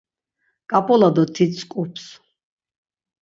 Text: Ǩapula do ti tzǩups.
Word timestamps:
Ǩapula 0.69 1.09
do 1.15 1.23
ti 1.33 1.45
tzǩups. 1.51 2.05